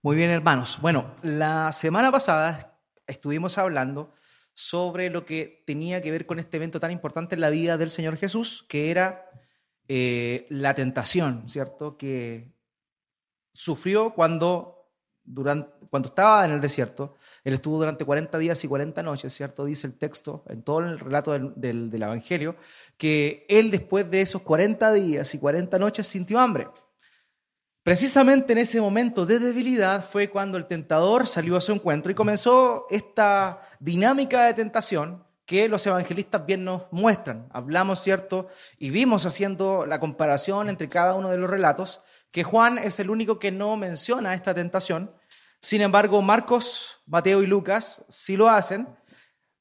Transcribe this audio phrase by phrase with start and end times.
[0.00, 0.78] Muy bien, hermanos.
[0.80, 4.12] Bueno, la semana pasada estuvimos hablando
[4.54, 7.90] sobre lo que tenía que ver con este evento tan importante en la vida del
[7.90, 9.28] Señor Jesús, que era
[9.88, 11.96] eh, la tentación, ¿cierto?
[11.96, 12.52] Que
[13.52, 14.88] sufrió cuando,
[15.24, 17.16] durante, cuando estaba en el desierto.
[17.42, 19.64] Él estuvo durante 40 días y 40 noches, ¿cierto?
[19.64, 22.54] Dice el texto, en todo el relato del, del, Evangelio,
[22.96, 26.68] que él después de esos 40 días y 40 noches sintió hambre.
[27.82, 32.14] Precisamente en ese momento de debilidad fue cuando el tentador salió a su encuentro y
[32.14, 37.48] comenzó esta dinámica de tentación que los evangelistas bien nos muestran.
[37.50, 38.48] Hablamos, ¿cierto?
[38.78, 43.08] Y vimos haciendo la comparación entre cada uno de los relatos, que Juan es el
[43.08, 45.10] único que no menciona esta tentación.
[45.62, 48.88] Sin embargo, Marcos, Mateo y Lucas sí lo hacen.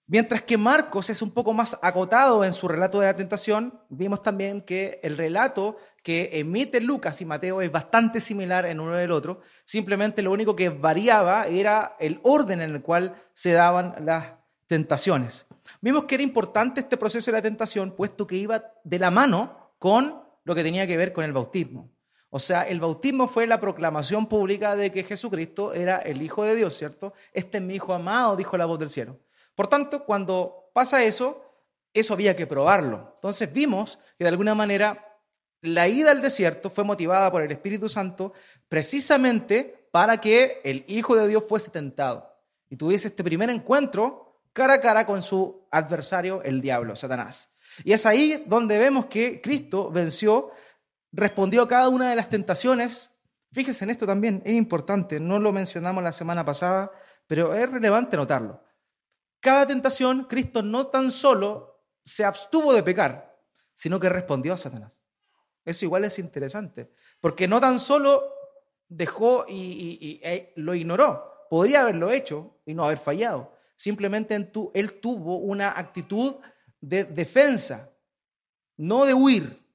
[0.09, 4.23] Mientras que Marcos es un poco más acotado en su relato de la tentación, vimos
[4.23, 9.11] también que el relato que emite Lucas y Mateo es bastante similar en uno del
[9.11, 14.27] otro, simplemente lo único que variaba era el orden en el cual se daban las
[14.65, 15.45] tentaciones.
[15.81, 19.73] Vimos que era importante este proceso de la tentación, puesto que iba de la mano
[19.77, 21.91] con lo que tenía que ver con el bautismo.
[22.29, 26.55] O sea, el bautismo fue la proclamación pública de que Jesucristo era el Hijo de
[26.55, 27.13] Dios, ¿cierto?
[27.33, 29.19] Este es mi Hijo amado, dijo la voz del cielo.
[29.57, 31.43] Por tanto, cuando pasa eso,
[31.91, 33.11] eso había que probarlo.
[33.15, 35.17] Entonces vimos que de alguna manera
[35.61, 38.33] la ida al desierto fue motivada por el Espíritu Santo
[38.69, 44.75] precisamente para que el Hijo de Dios fuese tentado y tuviese este primer encuentro cara
[44.75, 47.49] a cara con su adversario, el diablo, Satanás.
[47.83, 50.51] Y es ahí donde vemos que Cristo venció,
[51.11, 53.09] respondió a cada una de las tentaciones.
[53.51, 56.91] Fíjese en esto también, es importante, no lo mencionamos la semana pasada,
[57.25, 58.66] pero es relevante notarlo
[59.47, 63.39] cada tentación, Cristo no tan solo se abstuvo de pecar,
[63.73, 64.99] sino que respondió a Satanás.
[65.63, 66.91] Eso igual es interesante,
[67.21, 68.25] porque no tan solo
[68.89, 73.53] dejó y, y, eh, lo ignoró, podría haberlo hecho y no haber fallado.
[73.77, 74.35] Simplemente
[74.73, 76.35] él tuvo una actitud
[76.81, 77.89] de defensa,
[78.75, 79.65] no de huir.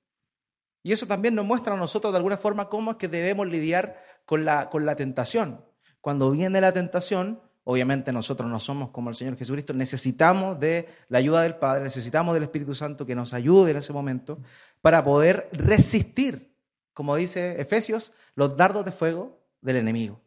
[0.82, 4.05] Y eso también nos muestra a nosotros de alguna forma cómo es que debemos lidiar
[4.27, 5.65] con la, con la tentación.
[6.03, 11.19] Cuando viene la tentación, Obviamente nosotros no somos como el Señor Jesucristo, necesitamos de la
[11.19, 14.41] ayuda del Padre, necesitamos del Espíritu Santo que nos ayude en ese momento
[14.81, 16.56] para poder resistir,
[16.93, 20.21] como dice Efesios, los dardos de fuego del enemigo.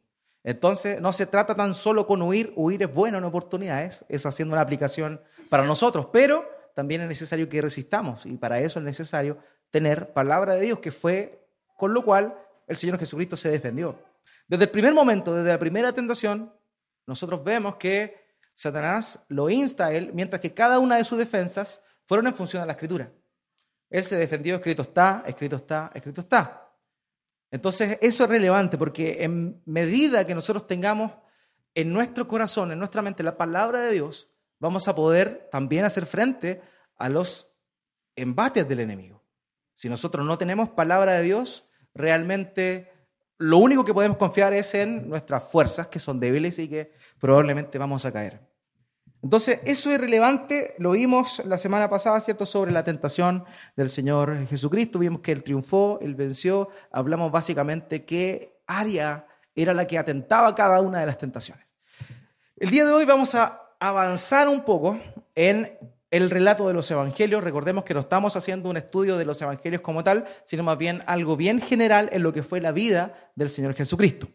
[0.43, 4.53] Entonces, no se trata tan solo con huir, huir es bueno en oportunidades, es haciendo
[4.53, 5.19] una aplicación
[5.49, 9.39] para nosotros, pero también es necesario que resistamos y para eso es necesario
[9.71, 13.97] tener palabra de Dios, que fue con lo cual el Señor Jesucristo se defendió.
[14.47, 16.53] Desde el primer momento, desde la primera tentación,
[17.07, 21.83] nosotros vemos que Satanás lo insta a él, mientras que cada una de sus defensas
[22.05, 23.11] fueron en función de la escritura.
[23.89, 26.71] Él se defendió, escrito está, escrito está, escrito está.
[27.51, 31.11] Entonces, eso es relevante porque en medida que nosotros tengamos
[31.73, 36.05] en nuestro corazón, en nuestra mente, la palabra de Dios, vamos a poder también hacer
[36.05, 36.61] frente
[36.97, 37.51] a los
[38.15, 39.23] embates del enemigo.
[39.73, 42.91] Si nosotros no tenemos palabra de Dios, realmente
[43.37, 47.77] lo único que podemos confiar es en nuestras fuerzas, que son débiles y que probablemente
[47.77, 48.39] vamos a caer.
[49.21, 53.43] Entonces, eso es relevante, lo vimos la semana pasada, ¿cierto?, sobre la tentación
[53.75, 59.25] del Señor Jesucristo, vimos que Él triunfó, Él venció, hablamos básicamente qué área
[59.55, 61.65] era la que atentaba cada una de las tentaciones.
[62.55, 64.99] El día de hoy vamos a avanzar un poco
[65.33, 65.75] en
[66.15, 67.43] el relato de los evangelios.
[67.43, 71.01] Recordemos que no estamos haciendo un estudio de los evangelios como tal, sino más bien
[71.07, 74.29] algo bien general en lo que fue la vida del Señor Jesucristo.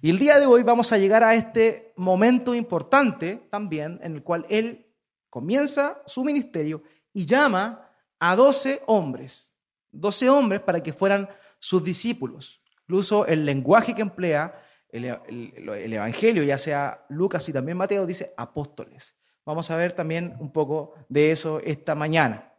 [0.00, 4.22] Y el día de hoy vamos a llegar a este momento importante también en el
[4.22, 4.86] cual Él
[5.28, 9.52] comienza su ministerio y llama a doce hombres,
[9.90, 11.28] doce hombres para que fueran
[11.58, 12.62] sus discípulos.
[12.82, 18.32] Incluso el lenguaje que emplea el, el Evangelio, ya sea Lucas y también Mateo, dice
[18.36, 19.16] apóstoles.
[19.46, 22.52] Vamos a ver también un poco de eso esta mañana.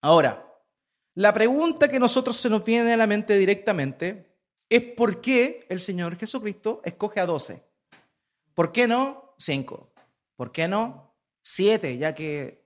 [0.00, 0.46] Ahora,
[1.14, 4.34] la pregunta que nosotros se nos viene a la mente directamente
[4.68, 7.62] es por qué el Señor Jesucristo escoge a doce.
[8.54, 9.92] ¿Por qué no cinco?
[10.36, 11.98] ¿Por qué no siete?
[11.98, 12.64] Ya que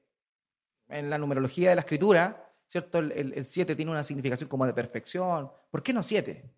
[0.89, 3.01] en la numerología de la escritura, ¿cierto?
[3.01, 5.51] El, siete tiene una significación como de perfección.
[5.71, 6.51] ¿Por qué no siete?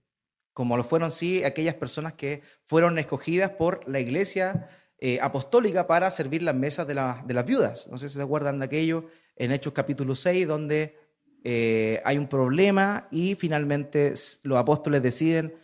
[0.53, 4.69] como lo fueron sí aquellas personas que fueron escogidas por la iglesia
[5.03, 7.89] eh, apostólica para servir las mesas de, las viudas.
[7.89, 10.99] No sé si se acuerdan de aquello en Hechos capítulo 6, donde
[11.43, 14.13] eh, hay un problema y finalmente
[14.43, 15.55] los apóstoles deciden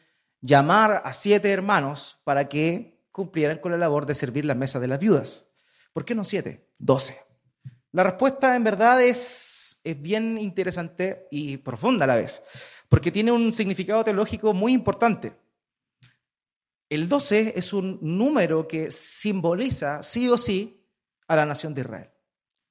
[0.40, 4.88] llamar a siete hermanos para que cumplieran con la labor de servir las mesas de
[4.88, 5.46] las viudas.
[5.92, 6.70] ¿Por qué no siete?
[6.78, 7.20] Doce.
[7.92, 12.42] La respuesta en verdad es, es bien interesante y profunda a la vez,
[12.88, 15.34] porque tiene un significado teológico muy importante.
[16.88, 20.84] El 12 es un número que simboliza sí o sí
[21.26, 22.10] a la nación de Israel.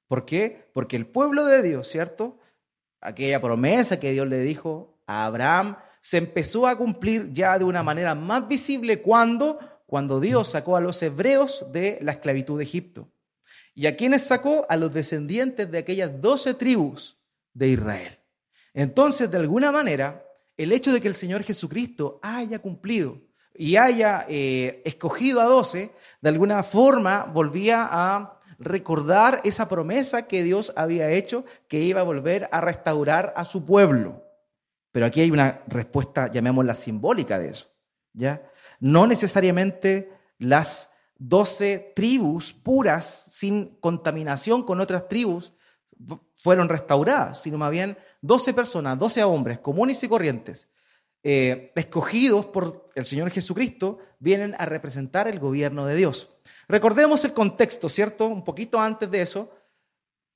[0.08, 0.70] ¿Por qué?
[0.72, 2.38] Porque el pueblo de Dios, ¿cierto?
[3.00, 7.82] Aquella promesa que Dios le dijo a Abraham se empezó a cumplir ya de una
[7.82, 13.08] manera más visible cuando cuando Dios sacó a los hebreos de la esclavitud de Egipto.
[13.74, 14.66] ¿Y a quiénes sacó?
[14.68, 17.18] A los descendientes de aquellas doce tribus
[17.54, 18.18] de Israel.
[18.74, 20.26] Entonces, de alguna manera,
[20.56, 23.20] el hecho de que el Señor Jesucristo haya cumplido
[23.58, 30.42] y haya eh, escogido a doce, de alguna forma volvía a recordar esa promesa que
[30.42, 34.24] Dios había hecho, que iba a volver a restaurar a su pueblo.
[34.92, 37.68] Pero aquí hay una respuesta, llamémosla simbólica de eso.
[38.14, 38.50] ¿ya?
[38.80, 45.52] No necesariamente las doce tribus puras, sin contaminación con otras tribus,
[46.34, 50.68] fueron restauradas, sino más bien doce personas, doce hombres comunes y corrientes,
[51.28, 56.30] eh, escogidos por el Señor Jesucristo, vienen a representar el gobierno de Dios.
[56.68, 58.28] Recordemos el contexto, ¿cierto?
[58.28, 59.50] Un poquito antes de eso,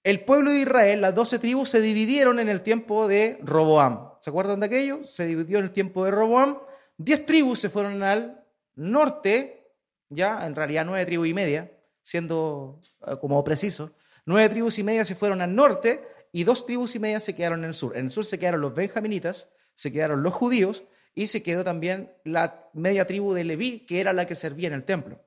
[0.02, 4.14] el pueblo de Israel, las doce tribus, se dividieron en el tiempo de Roboam.
[4.20, 5.04] ¿Se acuerdan de aquello?
[5.04, 6.58] Se dividió en el tiempo de Roboam.
[6.96, 8.44] Diez tribus se fueron al
[8.74, 9.72] norte
[10.08, 11.70] ya, en realidad nueve tribus y media,
[12.02, 13.94] siendo eh, como preciso,
[14.26, 16.02] nueve tribus y media se fueron al norte
[16.32, 17.96] y dos tribus y media se quedaron en el sur.
[17.96, 20.84] En el sur se quedaron los benjaminitas, se quedaron los judíos
[21.14, 24.74] y se quedó también la media tribu de Leví, que era la que servía en
[24.74, 25.20] el templo.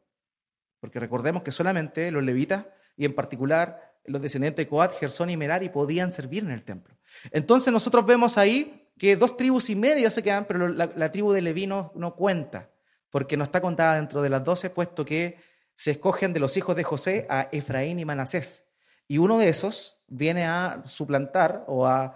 [0.80, 2.66] Porque recordemos que solamente los levitas
[2.98, 6.98] y en particular los descendientes de Coat, Gersón y Merari podían servir en el templo.
[7.32, 11.42] Entonces nosotros vemos ahí que dos tribus y media se quedan, pero la, tribu de
[11.42, 12.70] Leví no, no cuenta
[13.10, 15.38] porque no está contada dentro de las doce, puesto que
[15.76, 18.68] se escogen de los hijos de José a Efraín y Manasés.
[19.08, 22.16] Y uno de esos viene a suplantar o a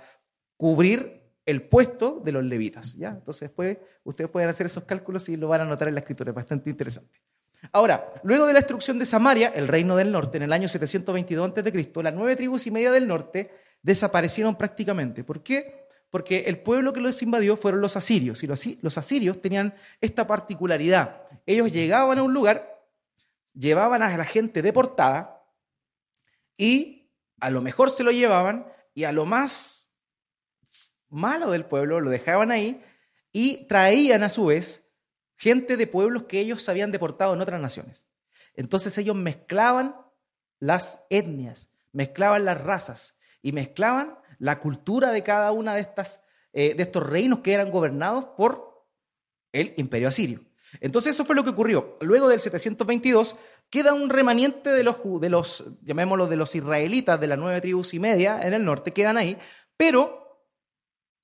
[0.57, 1.16] cubrir
[1.47, 2.93] el puesto de los levitas.
[2.93, 3.09] ¿ya?
[3.09, 6.29] Entonces después ustedes pueden hacer esos cálculos y lo van a notar en la escritura,
[6.29, 7.19] es bastante interesante.
[7.71, 11.51] Ahora, luego de la destrucción de Samaria, el reino del norte, en el año 722
[11.57, 13.49] a.C., las nueve tribus y media del norte
[13.81, 15.23] desaparecieron prácticamente.
[15.23, 15.87] ¿Por qué?
[16.09, 21.21] porque el pueblo que los invadió fueron los asirios, y los asirios tenían esta particularidad.
[21.45, 22.81] Ellos llegaban a un lugar,
[23.53, 25.43] llevaban a la gente deportada,
[26.57, 29.76] y a lo mejor se lo llevaban, y a lo más
[31.09, 32.83] malo del pueblo lo dejaban ahí,
[33.31, 34.93] y traían a su vez
[35.35, 38.07] gente de pueblos que ellos habían deportado en otras naciones.
[38.55, 39.95] Entonces ellos mezclaban
[40.59, 46.21] las etnias, mezclaban las razas, y mezclaban la cultura de cada una de, estas,
[46.53, 48.85] eh, de estos reinos que eran gobernados por
[49.53, 50.41] el imperio asirio.
[50.81, 51.97] Entonces eso fue lo que ocurrió.
[52.01, 53.35] Luego del 722
[53.69, 57.93] queda un remanente de los, de los, llamémoslo, de los israelitas de las nueve tribus
[57.93, 59.37] y media en el norte, quedan ahí,
[59.77, 60.26] pero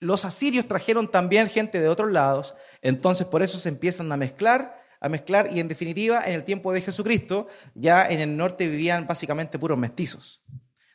[0.03, 4.83] los asirios trajeron también gente de otros lados, entonces por eso se empiezan a mezclar,
[4.99, 9.07] a mezclar y en definitiva en el tiempo de Jesucristo ya en el norte vivían
[9.07, 10.43] básicamente puros mestizos.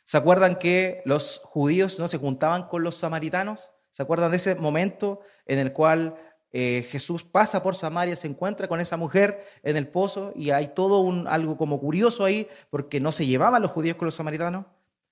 [0.03, 3.71] ¿Se acuerdan que los judíos no se juntaban con los samaritanos?
[3.91, 6.15] ¿Se acuerdan de ese momento en el cual
[6.51, 10.69] eh, Jesús pasa por Samaria, se encuentra con esa mujer en el pozo y hay
[10.69, 14.65] todo un, algo como curioso ahí porque no se llevaban los judíos con los samaritanos?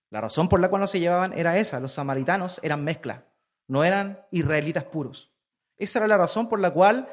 [0.10, 3.26] La razón por la cual no se llevaban era esa, los samaritanos eran mezcla,
[3.68, 5.32] no eran israelitas puros.
[5.78, 7.08] Esa era la razón por la cual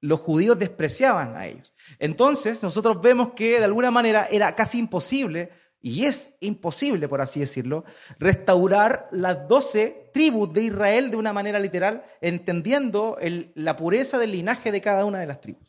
[0.00, 1.74] los judíos despreciaban a ellos.
[1.98, 7.40] Entonces nosotros vemos que de alguna manera era casi imposible y es imposible, por así
[7.40, 7.84] decirlo,
[8.18, 13.18] restaurar las doce tribus de Israel de una manera literal, entendiendo
[13.54, 15.62] la pureza del linaje de cada una de las tribus.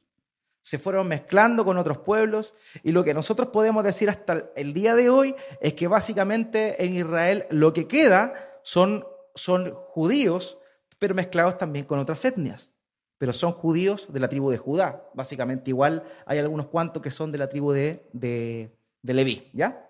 [0.61, 2.53] Se fueron mezclando con otros pueblos
[2.83, 6.93] y lo que nosotros podemos decir hasta el día de hoy es que básicamente en
[6.93, 9.05] Israel lo que queda son,
[9.37, 10.57] son judíos,
[10.99, 12.71] pero mezclados también con otras etnias.
[13.17, 15.09] Pero son judíos de la tribu de Judá.
[15.13, 19.89] Básicamente igual hay algunos cuantos que son de la tribu de, de, de Leví, ¿ya?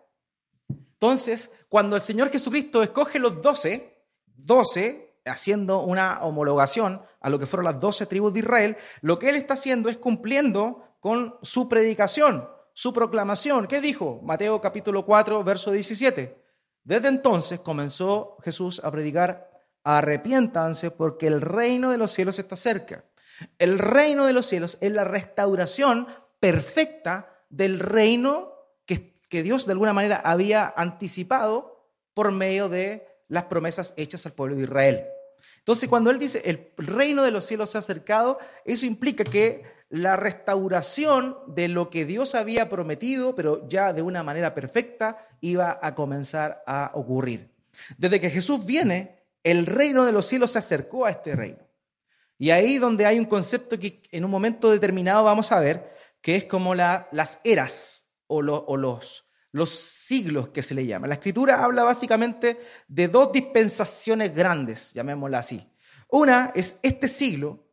[0.70, 7.46] Entonces, cuando el Señor Jesucristo escoge los doce, doce, haciendo una homologación a lo que
[7.46, 11.70] fueron las doce tribus de Israel, lo que Él está haciendo es cumpliendo con su
[11.70, 13.68] predicación, su proclamación.
[13.68, 14.20] ¿Qué dijo?
[14.24, 16.47] Mateo capítulo 4, verso 17.
[16.88, 19.52] Desde entonces comenzó Jesús a predicar,
[19.84, 23.04] arrepiéntanse porque el reino de los cielos está cerca.
[23.60, 26.08] El reino de los cielos es la restauración
[26.40, 28.54] perfecta del reino
[28.86, 34.32] que, que Dios de alguna manera había anticipado por medio de las promesas hechas al
[34.32, 35.06] pueblo de Israel.
[35.58, 39.66] Entonces, cuando él dice el reino de los cielos se ha acercado, eso implica que
[39.90, 45.80] la restauración de lo que Dios había prometido, pero ya de una manera perfecta, iba
[45.82, 47.52] a comenzar a ocurrir.
[47.98, 51.60] Desde que Jesús viene, el reino de los cielos se acercó a este reino.
[52.38, 56.36] Y ahí donde hay un concepto que en un momento determinado vamos a ver, que
[56.36, 61.08] es como las eras o, los, los siglos que se le llama.
[61.08, 65.68] La escritura habla básicamente de dos dispensaciones grandes, llamémosla así.
[66.10, 67.67] Una es este siglo,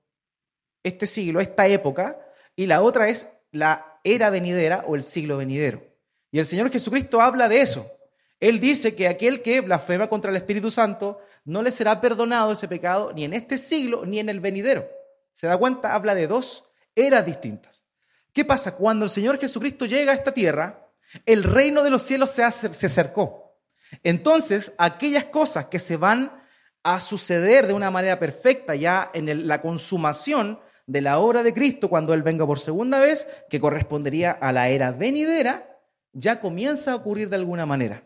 [0.85, 2.17] este siglo, esta época,
[2.55, 5.83] y la otra es la era venidera o el siglo venidero.
[6.31, 7.91] Y el Señor Jesucristo habla de eso.
[8.39, 12.69] Él dice que aquel que blasfema contra el Espíritu Santo no le será perdonado ese
[12.69, 14.89] pecado ni en este siglo ni en el venidero.
[15.33, 15.95] ¿Se da cuenta?
[15.95, 17.85] Habla de dos eras distintas.
[18.33, 18.77] ¿Qué pasa?
[18.77, 20.91] Cuando el Señor Jesucristo llega a esta tierra,
[21.25, 23.57] el reino de los cielos se, acercó.
[24.03, 26.43] Entonces, aquellas cosas que se van
[26.83, 31.89] a suceder de una manera perfecta ya en la consumación de la obra de Cristo
[31.89, 35.81] cuando Él venga por segunda vez, que correspondería a la era venidera,
[36.13, 38.05] ya comienza a ocurrir de alguna manera.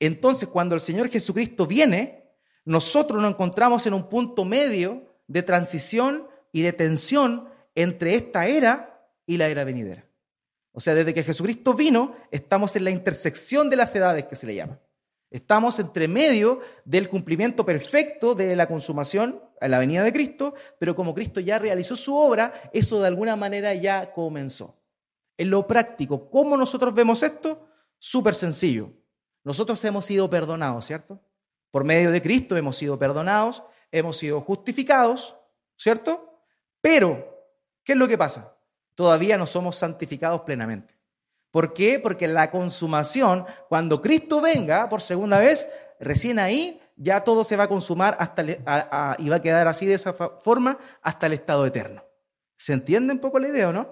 [0.00, 2.32] Entonces, cuando el Señor Jesucristo viene,
[2.64, 9.08] nosotros nos encontramos en un punto medio de transición y de tensión entre esta era
[9.26, 10.06] y la era venidera.
[10.72, 14.46] O sea, desde que Jesucristo vino, estamos en la intersección de las edades que se
[14.46, 14.78] le llama.
[15.36, 20.96] Estamos entre medio del cumplimiento perfecto de la consumación a la venida de Cristo, pero
[20.96, 24.80] como Cristo ya realizó su obra, eso de alguna manera ya comenzó.
[25.36, 27.68] En lo práctico, ¿cómo nosotros vemos esto?
[27.98, 28.92] Súper sencillo.
[29.44, 31.20] Nosotros hemos sido perdonados, ¿cierto?
[31.70, 33.62] Por medio de Cristo hemos sido perdonados,
[33.92, 35.36] hemos sido justificados,
[35.76, 36.40] ¿cierto?
[36.80, 37.44] Pero,
[37.84, 38.56] ¿qué es lo que pasa?
[38.96, 40.95] todavía no somos santificados plenamente.
[41.56, 41.98] ¿Por qué?
[41.98, 45.66] Porque la consumación, cuando Cristo venga por segunda vez,
[45.98, 48.42] recién ahí ya todo se va a consumar hasta
[49.18, 52.04] y va a quedar así de esa forma hasta el estado eterno.
[52.58, 53.88] ¿Se entiende un poco la idea o no?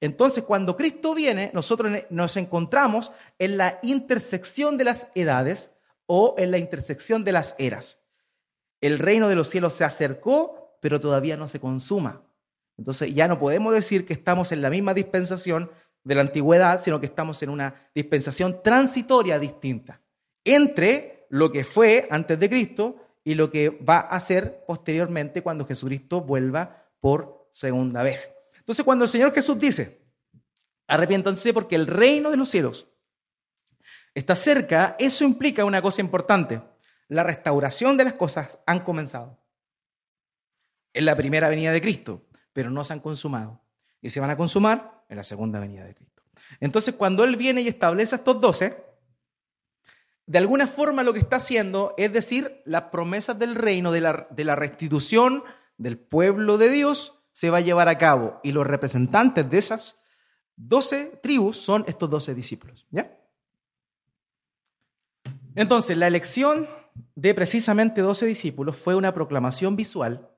[0.00, 5.76] Entonces, cuando Cristo viene, nosotros nos encontramos en la intersección de las edades
[6.06, 8.00] o en la intersección de las eras.
[8.80, 12.22] El reino de los cielos se acercó, pero todavía no se consuma.
[12.78, 15.70] Entonces ya no podemos decir que estamos en la misma dispensación
[16.04, 20.00] de la antigüedad, sino que estamos en una dispensación transitoria distinta
[20.44, 25.66] entre lo que fue antes de Cristo y lo que va a ser posteriormente cuando
[25.66, 28.32] Jesucristo vuelva por segunda vez.
[28.58, 30.02] Entonces cuando el Señor Jesús dice,
[30.88, 32.88] arrepiéntanse porque el reino de los cielos
[34.14, 36.60] está cerca, eso implica una cosa importante.
[37.08, 39.38] La restauración de las cosas han comenzado.
[40.94, 43.60] En la primera venida de Cristo pero no se han consumado.
[44.00, 46.22] Y se van a consumar en la segunda venida de Cristo.
[46.58, 48.82] Entonces, cuando Él viene y establece estos doce,
[50.26, 54.26] de alguna forma lo que está haciendo es decir, las promesas del reino, de la,
[54.30, 55.44] de la restitución
[55.76, 58.40] del pueblo de Dios, se va a llevar a cabo.
[58.42, 60.00] Y los representantes de esas
[60.56, 62.86] doce tribus son estos doce discípulos.
[62.90, 63.14] ¿Ya?
[65.54, 66.66] Entonces, la elección
[67.14, 70.30] de precisamente doce discípulos fue una proclamación visual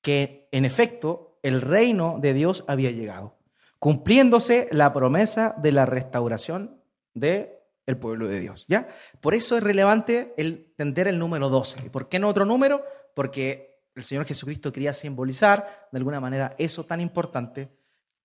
[0.00, 3.36] que, en efecto, el reino de Dios había llegado,
[3.84, 6.80] cumpliéndose la promesa de la restauración
[7.12, 7.50] del
[7.84, 8.64] el pueblo de Dios.
[8.66, 8.88] ¿ya?
[9.20, 11.82] Por eso es relevante el entender el número 12.
[11.84, 12.82] ¿Y por qué no otro número?
[13.14, 17.68] Porque el Señor Jesucristo quería simbolizar de alguna manera eso tan importante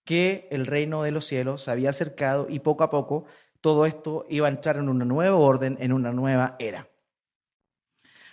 [0.05, 3.25] que el reino de los cielos se había acercado y poco a poco
[3.59, 6.87] todo esto iba a entrar en un nuevo orden, en una nueva era.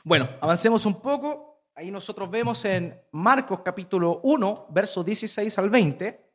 [0.05, 6.26] Bueno, avancemos un poco Ahí nosotros vemos en Marcos capítulo 1, versos 16 al 20,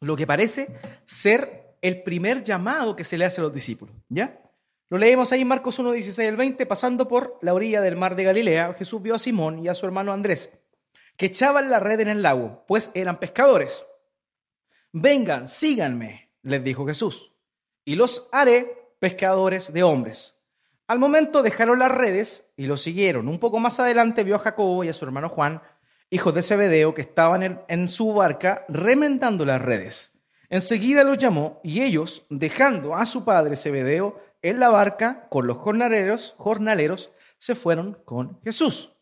[0.00, 3.94] lo que parece ser el primer llamado que se le hace a los discípulos.
[4.08, 4.40] ¿Ya?
[4.88, 8.16] Lo leemos ahí en Marcos 1, 16 al 20, pasando por la orilla del mar
[8.16, 10.52] de Galilea, Jesús vio a Simón y a su hermano Andrés,
[11.16, 13.86] que echaban la red en el lago, pues eran pescadores.
[14.92, 17.32] Vengan, síganme, les dijo Jesús,
[17.84, 20.36] y los haré pescadores de hombres.
[20.88, 23.28] Al momento dejaron las redes y lo siguieron.
[23.28, 25.62] Un poco más adelante vio a Jacobo y a su hermano Juan,
[26.10, 30.18] hijos de Zebedeo, que estaban en, su barca remendando las redes.
[30.48, 35.56] Enseguida los llamó y ellos, dejando a su padre Zebedeo en la barca con los
[35.56, 38.92] jornaleros, jornaleros, se fueron con Jesús.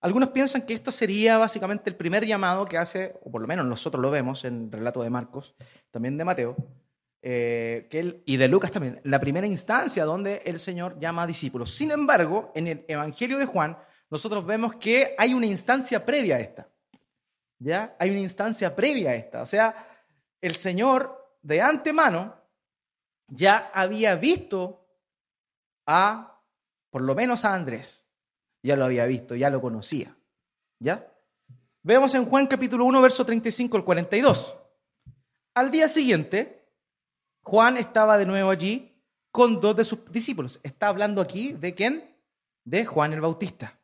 [0.00, 3.66] Algunos piensan que esto sería básicamente el primer llamado que hace, o por lo menos
[3.66, 5.54] nosotros lo vemos en el relato de Marcos,
[5.90, 6.56] también de Mateo,
[7.22, 11.74] eh, y de Lucas también, la primera instancia donde el Señor llama a discípulos.
[11.74, 13.76] Sin embargo, en el Evangelio de Juan
[14.10, 16.68] nosotros vemos que hay una instancia previa a esta.
[17.58, 17.96] ¿Ya?
[17.98, 19.42] Hay una instancia previa a esta.
[19.42, 19.86] O sea,
[20.40, 22.34] el Señor de antemano
[23.28, 24.84] ya había visto
[25.86, 26.42] a,
[26.90, 28.06] por lo menos a Andrés.
[28.62, 30.16] Ya lo había visto, ya lo conocía.
[30.80, 31.06] ¿Ya?
[31.82, 34.56] Vemos en Juan capítulo 1, verso 35 al 42.
[35.54, 36.68] Al día siguiente,
[37.42, 39.00] Juan estaba de nuevo allí
[39.30, 40.58] con dos de sus discípulos.
[40.62, 42.16] Está hablando aquí de quién?
[42.64, 43.79] De Juan el Bautista.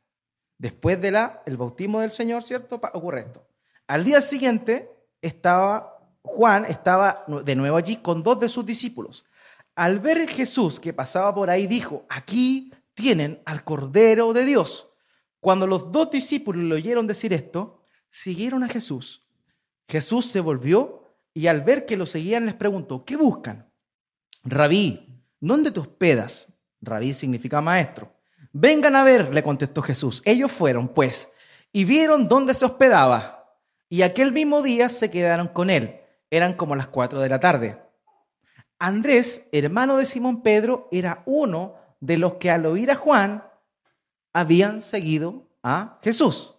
[0.59, 2.81] Después del el bautismo del Señor, ¿cierto?
[2.93, 3.47] Ocurre esto.
[3.87, 9.25] Al día siguiente estaba Juan, estaba de nuevo allí con dos de sus discípulos.
[9.75, 14.89] Al ver Jesús que pasaba por ahí, dijo, aquí tienen al Cordero de Dios.
[15.41, 19.25] Cuando los dos discípulos le oyeron decir esto, siguieron a Jesús.
[19.89, 23.71] Jesús se volvió y al ver que lo seguían les preguntó, ¿qué buscan?
[24.43, 26.53] Rabí, ¿dónde te hospedas?
[26.81, 28.16] Rabí significa maestro.
[28.59, 30.23] Vengan a ver, le contestó Jesús.
[30.25, 31.35] Ellos fueron, pues,
[31.73, 33.55] y vieron dónde se hospedaba.
[33.91, 36.01] Y aquel mismo día se quedaron con él.
[36.31, 37.79] Eran como las cuatro de la tarde.
[38.79, 43.45] Andrés, hermano de Simón Pedro, era uno de los que al oír a Juan
[44.33, 46.55] habían seguido a Jesús.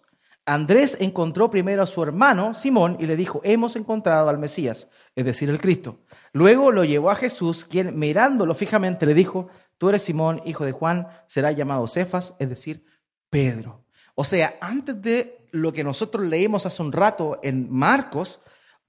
[0.46, 5.24] Andrés encontró primero a su hermano Simón y le dijo, hemos encontrado al Mesías, es
[5.24, 5.98] decir, el Cristo.
[6.32, 10.72] Luego lo llevó a Jesús, quien mirándolo fijamente le dijo, tú eres Simón, hijo de
[10.72, 12.84] Juan, será llamado Cefas, es decir,
[13.30, 13.84] Pedro.
[14.14, 18.40] O sea, antes de lo que nosotros leímos hace un rato en Marcos,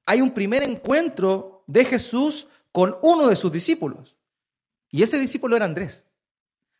[0.05, 4.17] hay un primer encuentro de Jesús con uno de sus discípulos.
[4.89, 6.07] Y ese discípulo era Andrés.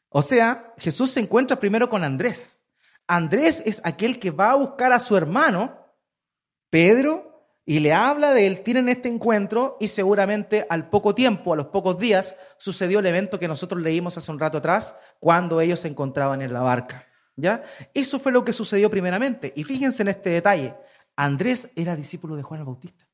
[0.10, 2.64] O sea, Jesús se encuentra primero con Andrés.
[3.08, 5.78] Andrés es aquel que va a buscar a su hermano,
[6.70, 7.29] Pedro,
[7.70, 11.68] y le habla de él, tienen este encuentro y seguramente al poco tiempo, a los
[11.68, 15.88] pocos días, sucedió el evento que nosotros leímos hace un rato atrás, cuando ellos se
[15.88, 17.06] encontraban en la barca.
[17.36, 17.64] ¿Ya?
[17.94, 19.54] Eso fue lo que sucedió primeramente.
[19.56, 20.74] Y fíjense en este detalle,
[21.16, 23.08] Andrés era discípulo de Juan el Bautista.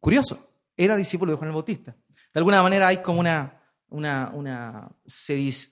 [0.00, 1.94] Curioso, era discípulo de Juan el Bautista.
[2.34, 4.90] De alguna manera hay como una, una, una,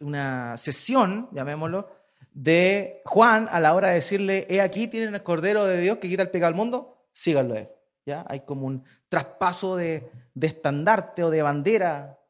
[0.03, 1.96] una sesión, llamémoslo,
[2.37, 6.09] de Juan a la hora de decirle, he aquí, tienen el Cordero de Dios que
[6.09, 7.69] quita el pecado del mundo, síganlo él.
[8.05, 8.27] ¿Ya?
[8.29, 12.21] Hay como un traspaso de, estandarte o de bandera,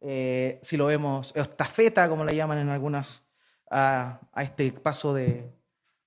[0.00, 3.26] eh, si lo vemos, estafeta, como le llaman en algunas,
[3.70, 5.52] a, este paso de,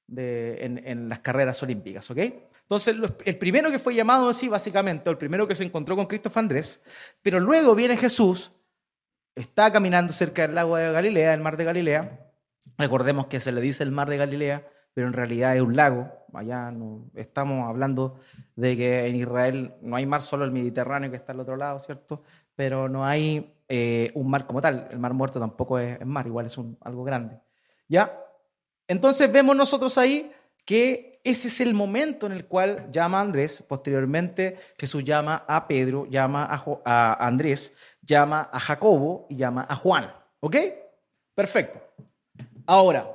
[0.07, 2.09] en, las carreras olímpicas.
[2.09, 2.17] ¿ok?
[2.63, 6.31] Entonces, el primero que fue llamado así, básicamente, el primero que se encontró con Cristo
[6.31, 6.83] fue Andrés,
[7.21, 8.51] pero luego viene Jesús,
[9.35, 12.24] está caminando cerca del lago de Galilea, del mar de Galilea,
[12.77, 16.11] Recordemos que se le dice el mar de Galilea, pero en realidad es un lago.
[16.33, 18.19] Allá no, estamos hablando
[18.55, 21.79] de que en Israel no hay mar, solo el Mediterráneo que está al otro lado,
[21.79, 22.23] ¿cierto?
[22.55, 24.87] Pero no hay eh, un mar como tal.
[24.91, 27.39] El mar muerto tampoco es, mar, igual es un, algo grande.
[27.87, 28.19] ¿Ya?
[28.87, 30.31] Entonces vemos nosotros ahí
[30.65, 36.05] que ese es el momento en el cual llama Andrés, posteriormente Jesús llama a Pedro,
[36.05, 40.11] llama a, a Andrés, llama a Jacobo y llama a Juan.
[40.39, 40.55] ¿Ok?
[41.33, 41.81] Perfecto.
[42.65, 43.11] Ahora,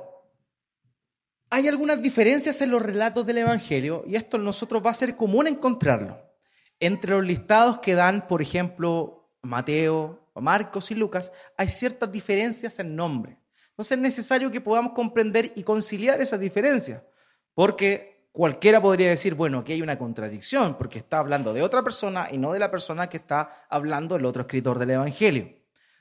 [1.49, 5.47] hay algunas diferencias en los relatos del Evangelio y esto nosotros va a ser común
[5.47, 6.17] encontrarlo.
[6.79, 12.95] Entre los listados que dan, por ejemplo, Mateo, Marcos y Lucas, hay ciertas diferencias en
[12.95, 13.37] nombre.
[13.71, 17.03] Entonces es necesario que podamos comprender y conciliar esas diferencias,
[17.53, 22.29] porque cualquiera podría decir, bueno, aquí hay una contradicción, porque está hablando de otra persona
[22.31, 25.49] y no de la persona que está hablando el otro escritor del Evangelio.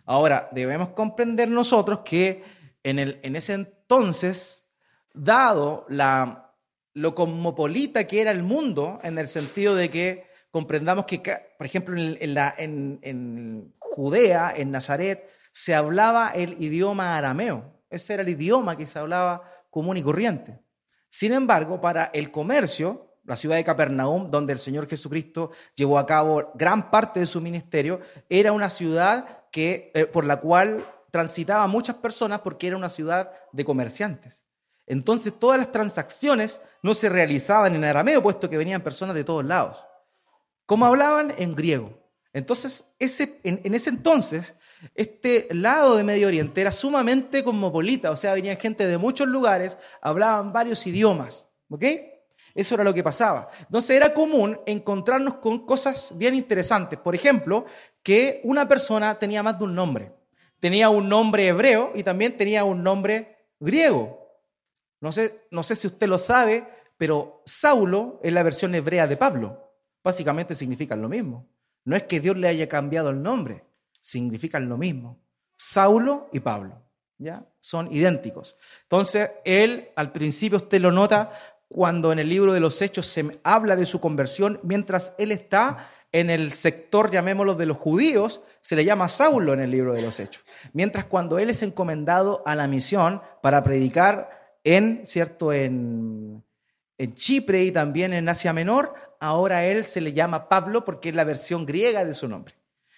[0.05, 4.69] Ahora, debemos comprender nosotros que en, el, en ese entonces,
[5.13, 6.55] dado la,
[6.95, 11.21] lo cosmopolita que era el mundo, en el sentido de que comprendamos que,
[11.57, 17.81] por ejemplo, en, la, en, Judea, en Nazaret, se hablaba el idioma arameo.
[17.91, 20.61] Ese era el idioma que se hablaba común y corriente.
[21.09, 26.07] Sin embargo, para el comercio, la ciudad de Capernaum, donde el Señor Jesucristo llevó a
[26.07, 31.67] cabo gran parte de su ministerio, era una ciudad que, eh, por la cual transitaba
[31.67, 34.45] muchas personas porque era una ciudad de comerciantes.
[34.87, 39.45] Entonces todas las transacciones no se realizaban en arameo, puesto que venían personas de todos
[39.45, 39.79] lados.
[40.67, 41.33] ¿Cómo hablaban?
[41.37, 41.99] En griego.
[42.33, 44.55] Entonces, ese, en, ese entonces,
[44.95, 49.79] este lado de Medio Oriente era sumamente cosmopolita, o sea, venía gente de muchos lugares,
[50.01, 51.49] hablaban varios idiomas.
[51.69, 51.85] ¿Ok?
[52.55, 53.49] Eso era lo que pasaba.
[53.61, 56.99] Entonces era común encontrarnos con cosas bien interesantes.
[56.99, 57.65] Por ejemplo,
[58.03, 60.20] que una persona tenía más de un nombre
[60.61, 64.21] tenía un nombre hebreo y también tenía un nombre griego.
[65.01, 69.17] No sé, no sé si usted lo sabe, pero Saulo es la versión hebrea de
[69.17, 69.73] Pablo.
[70.05, 71.49] Básicamente significan lo mismo.
[71.85, 73.65] No es que Dios le haya cambiado el nombre,
[74.01, 75.19] significan lo mismo.
[75.57, 76.81] Saulo y Pablo.
[77.21, 77.47] ¿ya?
[77.61, 78.57] Son idénticos.
[78.83, 81.33] Entonces, él, al principio usted lo nota
[81.69, 85.89] cuando en el libro de los Hechos se habla de su conversión, mientras él está
[86.13, 90.03] en el sector, llamémoslo, de los judíos, se le llama Saulo en el libro de
[90.03, 90.45] los Hechos.
[90.73, 96.45] Mientras cuando él es encomendado a la misión para predicar en, ¿cierto?, en,
[97.15, 101.25] Chipre y también en Asia Menor, ahora él se le llama Pablo porque es la
[101.25, 102.55] versión griega de su nombre.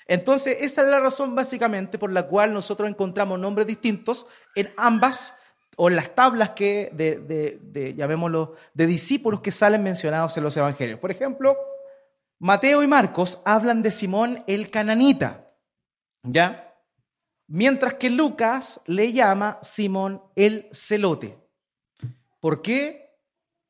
[0.09, 5.39] Entonces, esta es la razón básicamente por la cual nosotros encontramos nombres distintos en ambas
[5.77, 10.99] o en las tablas que de, llamémoslo, de discípulos que salen mencionados en los evangelios.
[10.99, 11.57] Por ejemplo,
[12.43, 15.55] Mateo y Marcos hablan de Simón el cananita,
[16.25, 16.75] ¿ya?
[17.47, 21.39] Mientras que Lucas le llama Simón el celote.
[22.41, 23.17] ¿Por qué?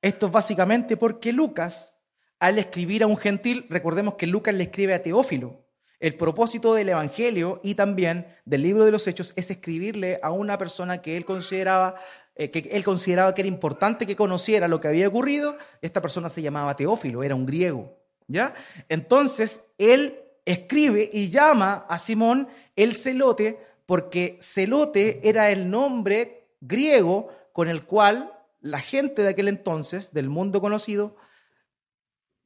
[0.01, 2.01] Esto es básicamente porque Lucas,
[2.41, 5.67] al escribir a un gentil, recordemos que Lucas le escribe a Teófilo,
[6.01, 10.57] el propósito del Evangelio y también del libro de los Hechos es escribirle a una
[10.57, 11.97] persona que él consideraba
[12.37, 15.59] eh, que él consideraba que era importante que conociera lo que había ocurrido.
[15.83, 18.55] Esta persona se llamaba Teófilo, era un griego, ¿ya?
[18.89, 27.29] Entonces él escribe y llama a Simón el celote porque celote era el nombre griego
[27.53, 31.17] con el cual la gente de aquel entonces, del mundo conocido,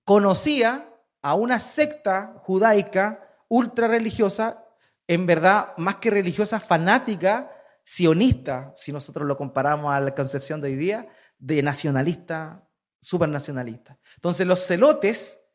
[0.05, 0.89] conocía
[1.23, 4.65] a una secta judaica ultra religiosa,
[5.07, 7.53] en verdad, más que religiosa, fanática,
[7.85, 11.09] sionista, si nosotros lo comparamos a la concepción de hoy día,
[11.39, 12.67] de nacionalista,
[13.01, 13.99] supernacionalista.
[14.17, 15.46] Entonces los celotes,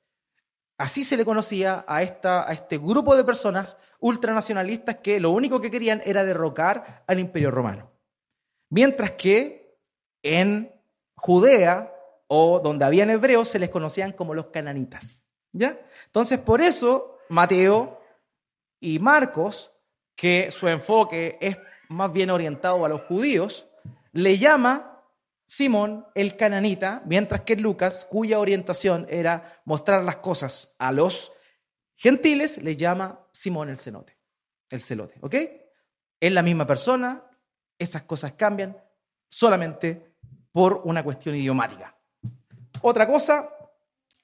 [0.82, 5.62] así se le conocía a, esta, a este grupo de personas ultranacionalistas que lo único
[5.62, 7.92] que querían era derrocar al imperio romano.
[8.70, 9.78] Mientras que
[10.24, 10.74] en
[11.16, 11.94] Judea
[12.28, 15.26] o donde habían hebreos se les conocían como los cananitas.
[15.52, 15.80] ¿Ya?
[16.06, 18.02] Entonces, por eso Mateo
[18.80, 19.72] y Marcos,
[20.16, 21.58] que su enfoque es
[21.90, 23.68] más bien orientado a los judíos,
[24.14, 24.91] le llama
[25.54, 31.34] Simón el cananita, mientras que Lucas, cuya orientación era mostrar las cosas a los
[31.98, 34.18] gentiles, le llama Simón el cenote,
[34.70, 35.36] el celote, ¿ok?
[36.22, 37.22] Es la misma persona,
[37.78, 38.78] esas cosas cambian
[39.30, 40.16] solamente
[40.54, 41.98] por una cuestión idiomática.
[42.80, 43.50] Otra cosa,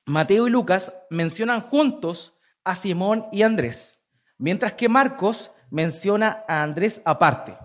[0.06, 7.02] Mateo y Lucas mencionan juntos a Simón y Andrés, mientras que Marcos menciona a Andrés
[7.04, 7.58] aparte.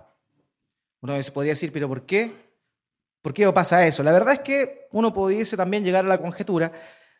[1.00, 2.41] Uno se podría decir, pero ¿por qué?
[3.22, 4.02] ¿Por qué pasa eso?
[4.02, 6.72] La verdad es que uno pudiese también llegar a la conjetura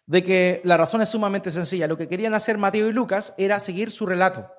[0.05, 1.87] de que la razón es sumamente sencilla.
[1.87, 4.51] Lo que querían hacer Mateo y Lucas era seguir su relato.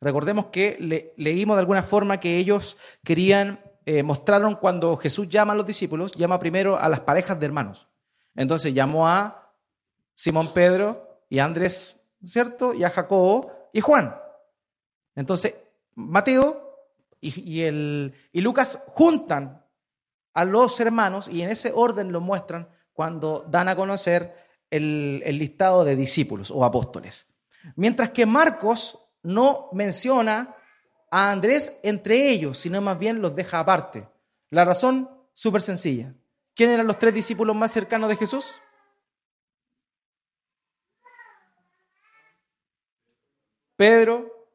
[0.00, 5.56] Recordemos que leímos de alguna forma que ellos querían, eh, mostraron cuando Jesús llama a
[5.56, 7.88] los discípulos, llama primero a las parejas de hermanos.
[8.34, 9.52] Entonces llamó a
[10.14, 12.74] Simón Pedro y Andrés ¿cierto?
[12.74, 14.14] Y a Jacobo y Juan.
[15.14, 15.56] Entonces,
[15.94, 16.78] Mateo
[17.20, 19.61] y Lucas juntan
[20.34, 24.36] a los hermanos y en ese orden lo muestran cuando dan a conocer
[24.70, 27.26] el, el listado de discípulos o apóstoles.
[27.76, 30.56] Mientras que Marcos no menciona
[31.10, 34.08] a Andrés entre ellos, sino más bien los deja aparte.
[34.50, 36.14] La razón, súper sencilla.
[36.54, 38.52] ¿Quién eran los tres discípulos más cercanos de Jesús?
[43.76, 44.48] Pedro,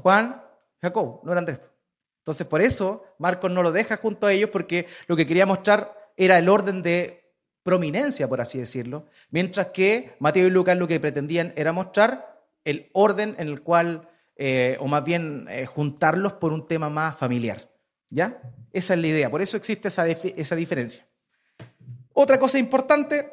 [0.00, 0.42] Juan,
[0.80, 1.60] Jacob, no eran tres.
[2.24, 5.94] Entonces, por eso Marcos no lo deja junto a ellos, porque lo que quería mostrar
[6.16, 7.30] era el orden de
[7.62, 12.90] prominencia, por así decirlo, mientras que Mateo y Lucas lo que pretendían era mostrar el
[12.92, 17.70] orden en el cual, eh, o más bien eh, juntarlos por un tema más familiar.
[18.08, 18.40] ¿Ya?
[18.72, 21.06] Esa es la idea, por eso existe esa, esa diferencia.
[22.12, 23.32] Otra cosa importante,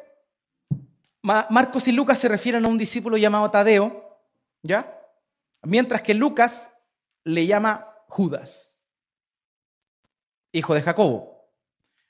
[1.22, 4.12] Marcos y Lucas se refieren a un discípulo llamado Tadeo,
[4.62, 4.98] ¿Ya?
[5.62, 6.72] Mientras que Lucas
[7.24, 8.71] le llama Judas,
[10.52, 11.50] hijo de Jacobo.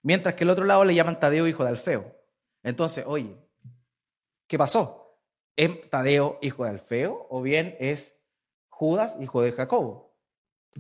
[0.03, 2.17] Mientras que el otro lado le llaman Tadeo, hijo de Alfeo.
[2.63, 3.37] Entonces, oye,
[4.47, 5.21] ¿qué pasó?
[5.57, 7.27] ¿Es Tadeo, hijo de Alfeo?
[7.31, 8.19] ¿O bien es
[8.69, 10.17] Judas, hijo de Jacobo?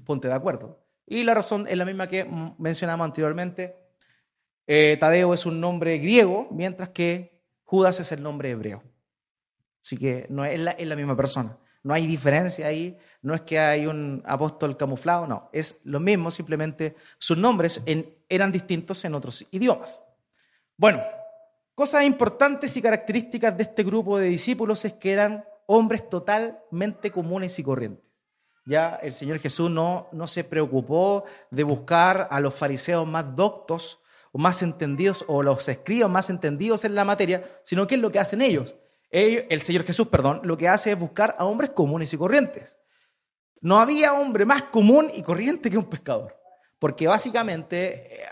[0.04, 0.84] Ponte de acuerdo.
[1.06, 3.76] Y la razón es la misma que mencionamos anteriormente.
[4.66, 8.82] Eh, Tadeo es un nombre griego, mientras que Judas es el nombre hebreo.
[9.80, 11.58] Así que no es la, es la misma persona.
[11.82, 16.30] No hay diferencia ahí, no es que hay un apóstol camuflado, no, es lo mismo,
[16.30, 17.82] simplemente sus nombres
[18.28, 20.00] eran distintos en otros idiomas.
[20.76, 21.02] Bueno,
[21.74, 27.58] cosas importantes y características de este grupo de discípulos es que eran hombres totalmente comunes
[27.58, 28.04] y corrientes.
[28.64, 33.98] Ya el Señor Jesús no, no se preocupó de buscar a los fariseos más doctos
[34.30, 38.12] o más entendidos o los escribas más entendidos en la materia, sino que es lo
[38.12, 38.76] que hacen ellos
[39.12, 42.78] el Señor Jesús, perdón, lo que hace es buscar a hombres comunes y corrientes.
[43.60, 46.36] No había hombre más común y corriente que un pescador.
[46.78, 48.26] porque básicamente eh,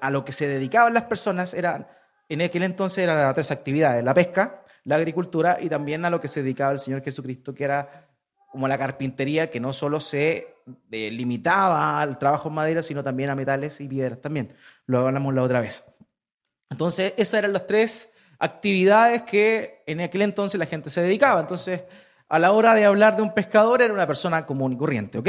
[0.00, 1.86] a, lo que se dedicaban las personas eran,
[2.26, 6.22] en aquel entonces eran las tres actividades, la pesca, la agricultura y también a lo
[6.22, 8.08] que se dedicaba el Señor Jesucristo, que era
[8.50, 10.56] como la carpintería, que no solo se
[10.90, 14.54] eh, limitaba al trabajo en madera, sino también a metales y piedras también.
[14.86, 15.84] Lo hablamos la otra vez.
[16.70, 21.40] Entonces, esas eran las tres actividades que en aquel entonces la gente se dedicaba.
[21.40, 21.82] Entonces,
[22.28, 25.28] a la hora de hablar de un pescador, era una persona común y corriente, ¿ok?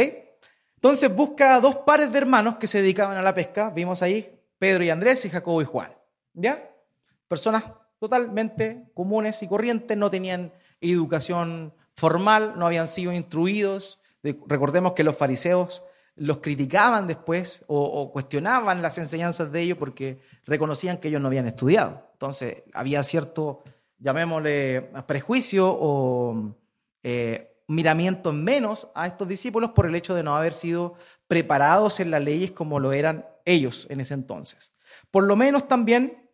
[0.75, 3.69] Entonces busca dos pares de hermanos que se dedicaban a la pesca.
[3.69, 5.93] Vimos ahí Pedro y Andrés y Jacobo y Juan.
[6.33, 6.71] ¿Ya?
[7.27, 7.65] Personas
[7.99, 13.99] totalmente comunes y corrientes, no tenían educación formal, no habían sido instruidos.
[14.23, 15.83] Recordemos que los fariseos
[16.15, 21.47] los criticaban después o, cuestionaban las enseñanzas de ellos porque reconocían que ellos no habían
[21.47, 22.09] estudiado.
[22.13, 23.63] Entonces había cierto,
[23.97, 26.55] llamémosle, prejuicio o
[27.03, 30.95] eh, miramiento menos a estos discípulos por el hecho de no haber sido
[31.27, 34.73] preparados en las leyes como lo eran ellos en ese entonces.
[35.09, 36.29] Por lo menos también,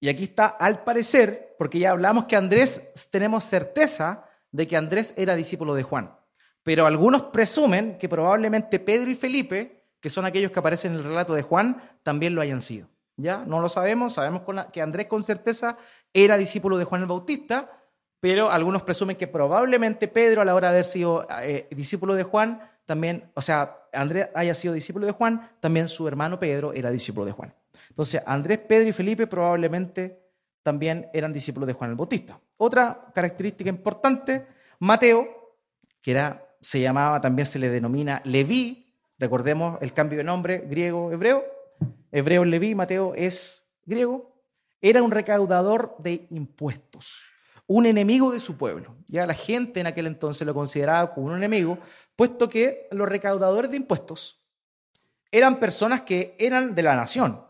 [0.00, 5.14] y aquí está al parecer, porque ya hablamos que Andrés, tenemos certeza de que Andrés
[5.16, 6.17] era discípulo de Juan,
[6.68, 11.04] pero algunos presumen que probablemente Pedro y Felipe, que son aquellos que aparecen en el
[11.04, 12.88] relato de Juan, también lo hayan sido.
[13.16, 13.38] ¿Ya?
[13.38, 15.78] No lo sabemos, sabemos que Andrés con certeza
[16.12, 17.80] era discípulo de Juan el Bautista,
[18.20, 22.24] pero algunos presumen que probablemente Pedro, a la hora de haber sido eh, discípulo de
[22.24, 26.90] Juan, también, o sea, Andrés haya sido discípulo de Juan, también su hermano Pedro era
[26.90, 27.54] discípulo de Juan.
[27.88, 30.20] Entonces, Andrés, Pedro y Felipe probablemente
[30.62, 32.38] también eran discípulos de Juan el Bautista.
[32.58, 34.46] Otra característica importante,
[34.80, 35.54] Mateo,
[36.02, 41.44] que era, se llamaba, también se le denomina Leví, recordemos el cambio de nombre griego-hebreo,
[42.12, 44.32] hebreo Leví, Mateo es griego,
[44.80, 47.28] era un recaudador de impuestos
[47.68, 48.96] un enemigo de su pueblo.
[49.06, 51.78] Ya la gente en aquel entonces lo consideraba como un enemigo,
[52.16, 54.42] puesto que los recaudadores de impuestos
[55.30, 57.44] eran personas que eran de la nación,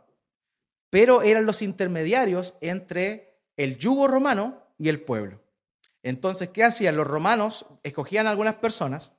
[0.90, 5.40] pero eran los intermediarios entre el yugo romano y el pueblo.
[6.08, 6.96] Entonces, ¿qué hacían?
[6.96, 9.12] Los romanos escogían a algunas personas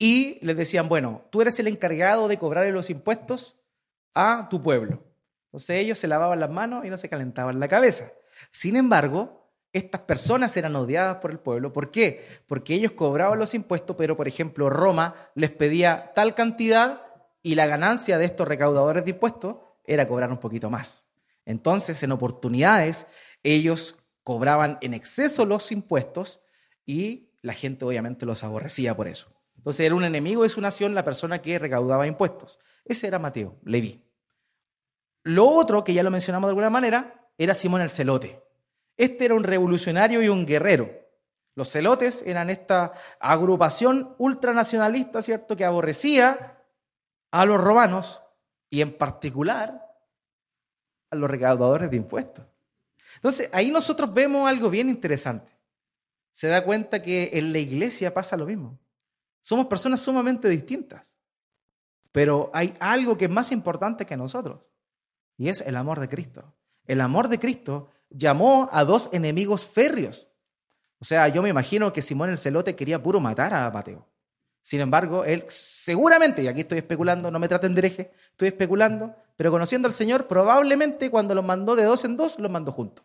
[0.00, 3.56] y les decían, bueno, tú eres el encargado de cobrarle los impuestos
[4.14, 5.04] a tu pueblo.
[5.46, 8.10] Entonces ellos se lavaban las manos y no se calentaban la cabeza.
[8.50, 11.72] Sin embargo, estas personas eran odiadas por el pueblo.
[11.72, 12.40] ¿Por qué?
[12.48, 17.02] Porque ellos cobraban los impuestos, pero por ejemplo Roma les pedía tal cantidad
[17.44, 21.06] y la ganancia de estos recaudadores de impuestos era cobrar un poquito más.
[21.46, 23.06] Entonces, en oportunidades,
[23.44, 26.40] ellos cobraban en exceso los impuestos
[26.84, 29.30] y la gente obviamente los aborrecía por eso.
[29.56, 32.58] Entonces era un enemigo de su nación la persona que recaudaba impuestos.
[32.84, 34.02] Ese era Mateo, Leví.
[35.22, 38.42] Lo otro, que ya lo mencionamos de alguna manera, era Simón el Celote.
[38.96, 40.90] Este era un revolucionario y un guerrero.
[41.54, 46.62] Los celotes eran esta agrupación ultranacionalista, ¿cierto?, que aborrecía
[47.30, 48.20] a los romanos
[48.68, 49.80] y en particular
[51.10, 52.44] a los recaudadores de impuestos.
[53.16, 55.52] Entonces, ahí nosotros vemos algo bien interesante.
[56.32, 58.78] Se da cuenta que en la iglesia pasa lo mismo.
[59.40, 61.14] Somos personas sumamente distintas,
[62.12, 64.60] pero hay algo que es más importante que nosotros,
[65.36, 66.54] y es el amor de Cristo.
[66.86, 70.28] El amor de Cristo llamó a dos enemigos férreos.
[70.98, 74.08] O sea, yo me imagino que Simón el Celote quería puro matar a Mateo.
[74.62, 79.14] Sin embargo, él seguramente, y aquí estoy especulando, no me traten de hereje, estoy especulando,
[79.36, 83.04] pero conociendo al Señor, probablemente cuando los mandó de dos en dos, los mandó juntos.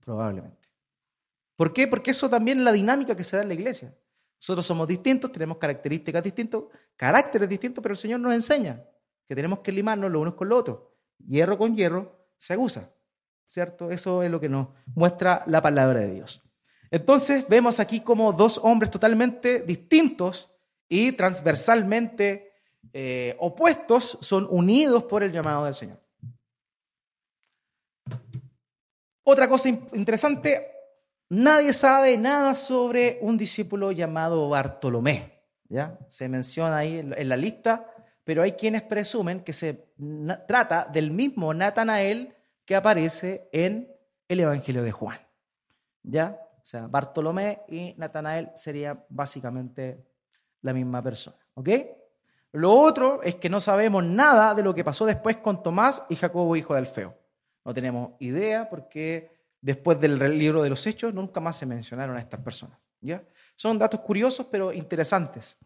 [0.00, 0.68] Probablemente.
[1.56, 1.86] ¿Por qué?
[1.88, 3.94] Porque eso también es la dinámica que se da en la iglesia.
[4.40, 6.62] Nosotros somos distintos, tenemos características distintas,
[6.96, 8.84] caracteres distintos, pero el Señor nos enseña
[9.26, 10.78] que tenemos que limarnos los unos con los otros.
[11.26, 12.90] Hierro con hierro se aguza.
[13.48, 13.90] ¿cierto?
[13.90, 16.42] Eso es lo que nos muestra la palabra de Dios.
[16.90, 20.50] Entonces vemos aquí como dos hombres totalmente distintos
[20.88, 22.47] y transversalmente
[22.92, 26.00] eh, opuestos son unidos por el llamado del Señor.
[29.22, 30.72] Otra cosa interesante,
[31.28, 35.44] nadie sabe nada sobre un discípulo llamado Bartolomé.
[35.68, 35.98] ¿ya?
[36.08, 37.86] Se menciona ahí en la lista,
[38.24, 39.92] pero hay quienes presumen que se
[40.46, 43.90] trata del mismo Natanael que aparece en
[44.28, 45.18] el Evangelio de Juan.
[46.02, 46.38] ¿Ya?
[46.56, 50.06] O sea, Bartolomé y Natanael serían básicamente
[50.62, 51.38] la misma persona.
[51.54, 51.68] ¿Ok?
[52.52, 56.16] Lo otro es que no sabemos nada de lo que pasó después con Tomás y
[56.16, 57.14] Jacobo, hijo de Alfeo.
[57.64, 59.30] No tenemos idea porque
[59.60, 62.78] después del libro de los Hechos nunca más se mencionaron a estas personas.
[63.00, 63.22] ¿ya?
[63.54, 65.58] Son datos curiosos pero interesantes,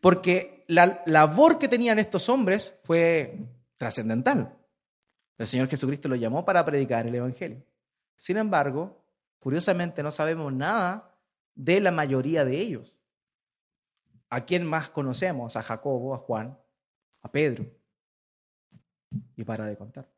[0.00, 3.38] porque la labor que tenían estos hombres fue
[3.76, 4.54] trascendental.
[5.36, 7.62] El Señor Jesucristo lo llamó para predicar el Evangelio.
[8.16, 9.02] Sin embargo,
[9.38, 11.14] curiosamente no sabemos nada
[11.54, 12.94] de la mayoría de ellos.
[14.30, 15.56] ¿A quién más conocemos?
[15.56, 16.56] A Jacobo, a Juan.
[17.22, 17.66] a Pedro.
[19.36, 20.08] Y para de contar.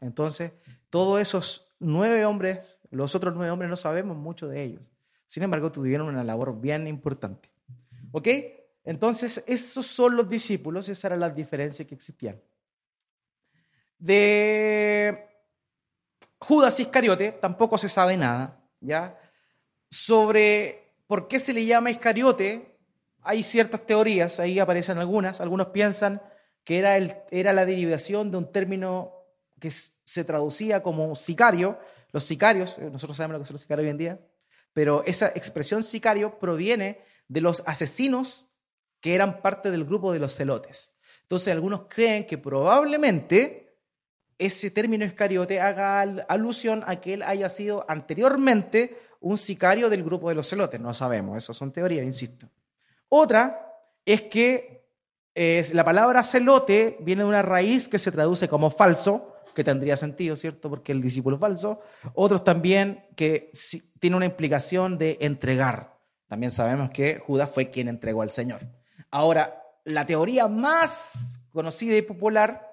[0.00, 0.52] Entonces,
[0.90, 4.90] todos esos nueve hombres, los otros nueve hombres no sabemos mucho de ellos.
[5.26, 7.50] Sin embargo, tuvieron una labor bien importante.
[8.12, 8.28] ¿Ok?
[8.84, 12.40] Entonces, esos son los discípulos, esas eran las diferencias que existían.
[13.98, 15.28] De
[16.38, 19.20] Judas Iscariote tampoco se sabe nada, ¿ya?
[19.90, 22.77] Sobre por qué se le llama Iscariote,
[23.28, 25.42] hay ciertas teorías, ahí aparecen algunas.
[25.42, 26.22] Algunos piensan
[26.64, 29.12] que era, el, era la derivación de un término
[29.60, 31.78] que se traducía como sicario.
[32.10, 34.20] Los sicarios, eh, nosotros sabemos lo que son los sicarios hoy en día,
[34.72, 38.46] pero esa expresión sicario proviene de los asesinos
[38.98, 40.94] que eran parte del grupo de los celotes.
[41.20, 43.76] Entonces algunos creen que probablemente
[44.38, 50.30] ese término escariote haga alusión a que él haya sido anteriormente un sicario del grupo
[50.30, 50.80] de los celotes.
[50.80, 52.48] No sabemos, eso son teorías, insisto.
[53.08, 54.86] Otra es que
[55.34, 60.36] la palabra celote viene de una raíz que se traduce como falso, que tendría sentido,
[60.36, 60.70] ¿cierto?
[60.70, 61.80] Porque el discípulo es falso.
[62.14, 63.50] Otros también que
[64.00, 65.96] tiene una implicación de entregar.
[66.28, 68.60] También sabemos que Judas fue quien entregó al Señor.
[69.10, 72.70] Ahora, la teoría más conocida y popular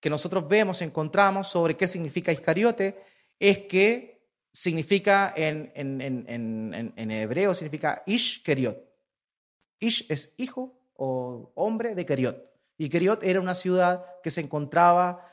[0.00, 3.02] que nosotros vemos, encontramos sobre qué significa Iscariote,
[3.38, 5.70] es que significa en,
[7.10, 8.89] hebreo, significa Ish Keriot.
[9.80, 12.50] Ish es hijo o hombre de Keriot.
[12.76, 15.26] Y Keriot era una ciudad que se encontraba,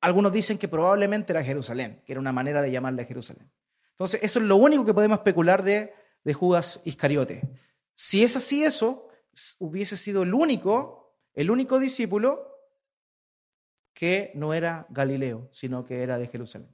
[0.00, 3.50] algunos dicen que probablemente era Jerusalén, que era una manera de llamarle Jerusalén.
[3.90, 7.42] Entonces, eso es lo único que podemos especular de, de Judas Iscariote.
[7.94, 9.08] Si es así eso,
[9.58, 12.56] hubiese sido el único, el único discípulo
[13.94, 16.68] que no era Galileo, sino que era de Jerusalén.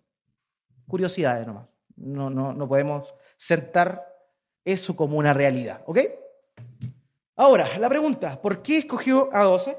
[0.89, 1.69] Curiosidades nomás.
[1.95, 4.05] No, no, no podemos sentar
[4.65, 5.99] eso como una realidad, ¿ok?
[7.37, 9.77] Ahora, la pregunta, ¿por qué escogió a 12?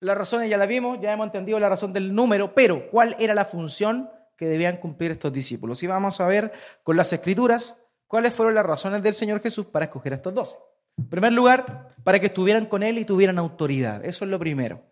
[0.00, 3.34] La razón ya la vimos, ya hemos entendido la razón del número, pero ¿cuál era
[3.34, 5.82] la función que debían cumplir estos discípulos?
[5.82, 9.84] Y vamos a ver con las escrituras cuáles fueron las razones del Señor Jesús para
[9.84, 10.56] escoger a estos 12.
[10.98, 14.04] En primer lugar, para que estuvieran con Él y tuvieran autoridad.
[14.04, 14.82] Eso es lo primero.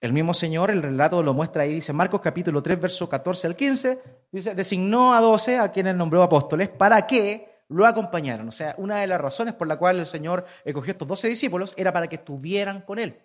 [0.00, 3.56] El mismo Señor, el relato lo muestra ahí, dice Marcos capítulo 3, verso 14 al
[3.56, 8.48] 15, dice, designó a doce a quienes nombró apóstoles para que lo acompañaran.
[8.48, 11.74] O sea, una de las razones por la cual el Señor escogió estos doce discípulos
[11.76, 13.20] era para que estuvieran con Él.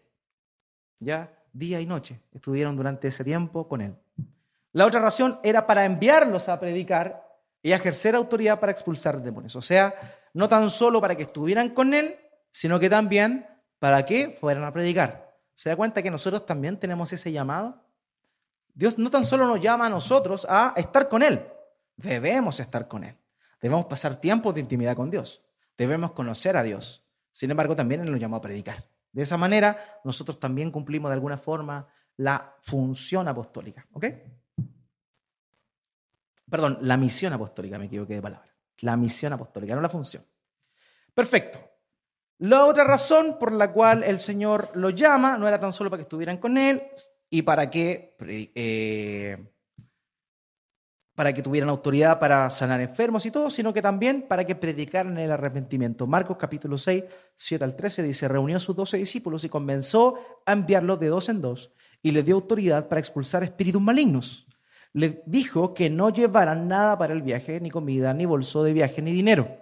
[0.99, 3.95] Ya día y noche estuvieron durante ese tiempo con Él.
[4.73, 7.23] La otra razón era para enviarlos a predicar
[7.61, 9.55] y ejercer autoridad para expulsar demonios.
[9.55, 9.93] O sea,
[10.33, 12.17] no tan solo para que estuvieran con Él,
[12.51, 13.47] sino que también
[13.79, 15.37] para que fueran a predicar.
[15.55, 17.79] ¿Se da cuenta que nosotros también tenemos ese llamado?
[18.73, 21.45] Dios no tan solo nos llama a nosotros a estar con Él,
[21.95, 23.15] debemos estar con Él.
[23.63, 25.41] Debemos pasar tiempo de intimidad con Dios.
[25.77, 27.07] Debemos conocer a Dios.
[27.31, 28.75] Sin embargo, también Él nos llamó a predicar.
[29.13, 33.87] De esa manera, nosotros también cumplimos de alguna forma la función apostólica.
[33.93, 34.05] ¿Ok?
[36.49, 38.53] Perdón, la misión apostólica, me equivoqué de palabra.
[38.79, 40.25] La misión apostólica, no la función.
[41.13, 41.57] Perfecto.
[42.39, 45.99] La otra razón por la cual el Señor lo llama no era tan solo para
[45.99, 46.83] que estuvieran con Él
[47.29, 49.52] y para que, eh,
[51.15, 55.17] para que tuvieran autoridad para sanar enfermos y todo, sino que también para que predicaran
[55.17, 56.07] el arrepentimiento.
[56.07, 57.03] Marcos capítulo 6,
[57.35, 61.29] 7 al 13 dice, reunió a sus doce discípulos y comenzó a enviarlos de dos
[61.29, 61.71] en dos
[62.01, 64.47] y les dio autoridad para expulsar espíritus malignos.
[64.93, 69.01] Les dijo que no llevaran nada para el viaje, ni comida, ni bolso de viaje,
[69.01, 69.57] ni dinero,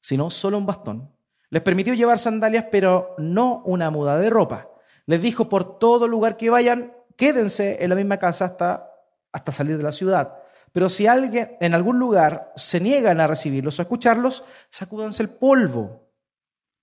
[0.00, 1.16] sino solo un bastón
[1.50, 4.68] les permitió llevar sandalias, pero no una muda de ropa.
[5.06, 8.90] Les dijo, por todo lugar que vayan, quédense en la misma casa hasta,
[9.32, 10.34] hasta salir de la ciudad.
[10.72, 15.30] Pero si alguien en algún lugar se niegan a recibirlos o a escucharlos, sacúdanse el
[15.30, 16.06] polvo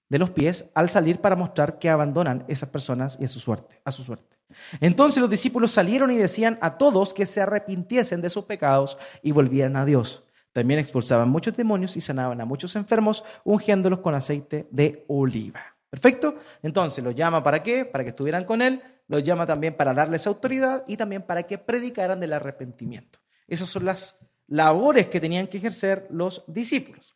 [0.09, 3.81] de los pies al salir para mostrar que abandonan esas personas y a su suerte,
[3.85, 4.37] a su suerte.
[4.79, 9.31] Entonces los discípulos salieron y decían a todos que se arrepintiesen de sus pecados y
[9.31, 10.23] volvieran a Dios.
[10.51, 15.61] También expulsaban muchos demonios y sanaban a muchos enfermos, ungiéndolos con aceite de oliva.
[15.89, 16.35] ¿Perfecto?
[16.61, 17.85] Entonces, los llama para qué?
[17.85, 21.57] Para que estuvieran con él, los llama también para darles autoridad y también para que
[21.57, 23.19] predicaran del arrepentimiento.
[23.47, 27.15] Esas son las labores que tenían que ejercer los discípulos.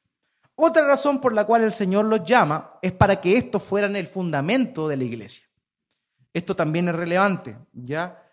[0.56, 4.08] Otra razón por la cual el Señor los llama es para que estos fueran el
[4.08, 5.46] fundamento de la iglesia.
[6.34, 8.24] Esto también es relevante, ¿ya?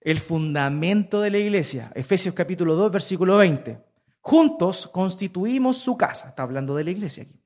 [0.00, 1.90] El fundamento de la iglesia.
[1.94, 3.84] Efesios capítulo 2, versículo 20.
[4.20, 7.40] Juntos constituimos su casa, está hablando de la iglesia aquí,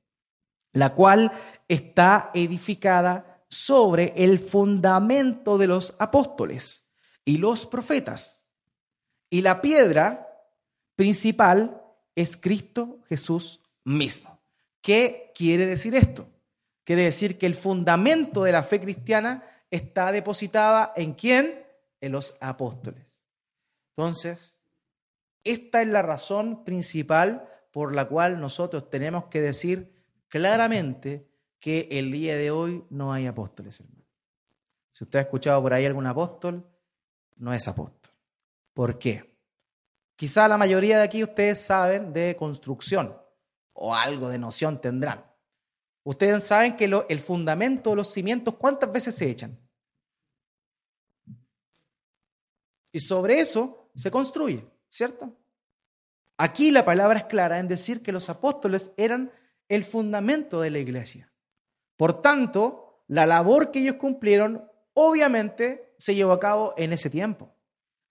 [0.73, 1.31] la cual
[1.67, 6.89] está edificada sobre el fundamento de los apóstoles
[7.25, 8.40] y los profetas.
[9.31, 10.27] Y la piedra
[10.95, 11.81] principal
[12.13, 14.39] es Cristo Jesús mismo.
[14.81, 16.27] ¿Qué quiere decir esto?
[16.83, 21.65] Quiere decir que el fundamento de la fe cristiana está depositada en quién?
[22.01, 23.17] En los apóstoles.
[23.95, 24.57] Entonces,
[25.43, 29.93] esta es la razón principal por la cual nosotros tenemos que decir
[30.27, 31.25] claramente
[31.59, 34.03] que el día de hoy no hay apóstoles, hermano.
[34.89, 36.67] Si usted ha escuchado por ahí algún apóstol,
[37.37, 38.00] no es apóstol.
[38.73, 39.35] ¿Por qué?
[40.15, 43.17] Quizá la mayoría de aquí ustedes saben de construcción
[43.73, 45.25] o algo de noción tendrán.
[46.03, 49.59] Ustedes saben que el fundamento, los cimientos, ¿cuántas veces se echan?
[52.91, 55.37] Y sobre eso se construye, ¿cierto?
[56.37, 59.31] Aquí la palabra es clara en decir que los apóstoles eran
[59.69, 61.31] el fundamento de la iglesia.
[61.97, 67.55] Por tanto, la labor que ellos cumplieron obviamente se llevó a cabo en ese tiempo.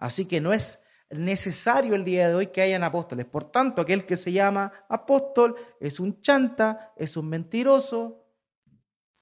[0.00, 3.26] Así que no es necesario el día de hoy que hayan apóstoles.
[3.26, 8.24] Por tanto, aquel que se llama apóstol es un chanta, es un mentiroso.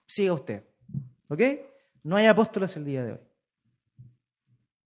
[0.06, 0.64] Siga usted.
[1.28, 1.42] ¿Ok?
[2.04, 3.20] No hay apóstoles el día de hoy.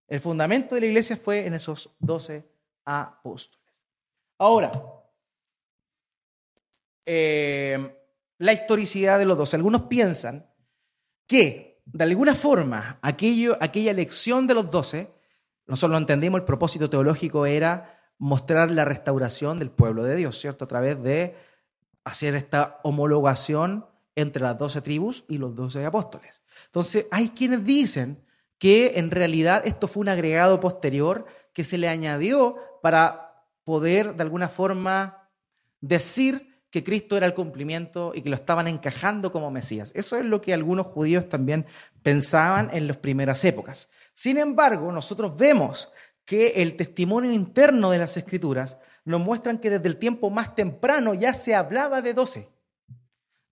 [0.09, 2.45] El fundamento de la iglesia fue en esos doce
[2.85, 3.63] apóstoles.
[4.39, 4.73] Ahora,
[7.05, 7.99] eh,
[8.39, 9.57] la historicidad de los doce.
[9.57, 10.47] Algunos piensan
[11.27, 15.13] que, de alguna forma, aquello, aquella elección de los doce
[15.67, 20.65] nosotros lo entendimos, el propósito teológico era mostrar la restauración del pueblo de Dios, ¿cierto?
[20.65, 21.37] A través de
[22.05, 26.43] hacer esta homologación entre las doce tribus y los doce apóstoles.
[26.67, 28.25] Entonces, hay quienes dicen
[28.59, 34.23] que en realidad esto fue un agregado posterior que se le añadió para poder de
[34.23, 35.29] alguna forma
[35.81, 39.93] decir que Cristo era el cumplimiento y que lo estaban encajando como Mesías.
[39.95, 41.67] Eso es lo que algunos judíos también
[42.03, 43.91] pensaban en las primeras épocas.
[44.15, 45.91] Sin embargo, nosotros vemos
[46.25, 51.13] que el testimonio interno de las escrituras nos muestran que desde el tiempo más temprano
[51.13, 52.49] ya se hablaba de doce.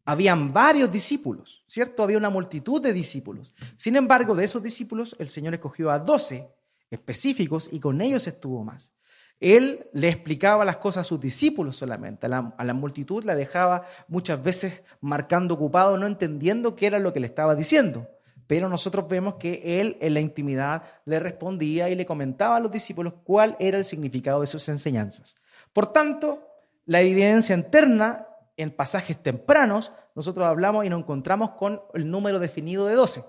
[0.06, 2.02] Habían varios discípulos, ¿cierto?
[2.02, 3.52] Había una multitud de discípulos.
[3.76, 6.48] Sin embargo, de esos discípulos, el Señor escogió a doce
[6.90, 8.94] específicos y con ellos estuvo más.
[9.40, 13.34] Él le explicaba las cosas a sus discípulos solamente, a la, a la, multitud la
[13.34, 18.06] dejaba muchas veces marcando ocupado, no entendiendo qué era lo que le estaba diciendo
[18.50, 22.72] pero nosotros vemos que él en la intimidad le respondía y le comentaba a los
[22.72, 25.36] discípulos cuál era el significado de sus enseñanzas.
[25.72, 26.42] Por tanto,
[26.84, 28.26] la evidencia interna
[28.56, 33.22] en pasajes tempranos, nosotros hablamos y nos encontramos con el número definido de 12.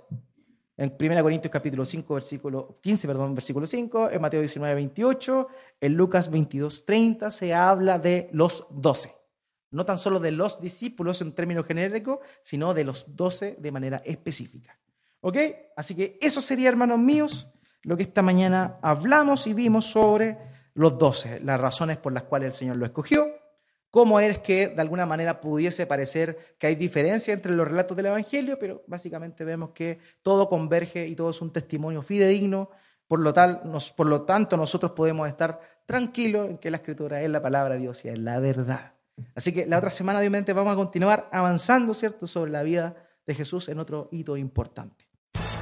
[0.78, 5.47] En 1 Corintios capítulo 5, versículo 15, perdón, versículo 5, en Mateo 19, 28,
[5.82, 9.13] en Lucas 22, 30 se habla de los 12.
[9.72, 14.01] No tan solo de los discípulos en términos genéricos, sino de los 12 de manera
[14.05, 14.78] específica.
[15.22, 15.38] ¿Ok?
[15.76, 17.47] Así que eso sería, hermanos míos,
[17.84, 20.38] lo que esta mañana hablamos y vimos sobre
[20.74, 23.28] los doce, las razones por las cuales el Señor lo escogió,
[23.92, 28.08] cómo es que de alguna manera pudiese parecer que hay diferencia entre los relatos del
[28.08, 32.72] Evangelio, pero básicamente vemos que todo converge y todo es un testimonio fidedigno,
[33.08, 37.22] por lo, tal, nos, por lo tanto nosotros podemos estar tranquilos en que la Escritura
[37.22, 38.94] es la palabra de Dios y es la verdad.
[39.36, 42.96] Así que la otra semana, obviamente, vamos a continuar avanzando, ¿cierto?, sobre la vida
[43.28, 45.11] de Jesús en otro hito importante.